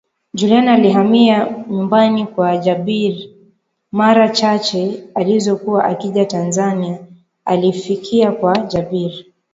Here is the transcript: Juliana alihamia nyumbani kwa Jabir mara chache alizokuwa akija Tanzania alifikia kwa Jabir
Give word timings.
Juliana 0.33 0.73
alihamia 0.73 1.55
nyumbani 1.71 2.25
kwa 2.27 2.57
Jabir 2.57 3.29
mara 3.91 4.29
chache 4.29 5.03
alizokuwa 5.15 5.85
akija 5.85 6.25
Tanzania 6.25 6.99
alifikia 7.45 8.31
kwa 8.31 8.57
Jabir 8.57 9.11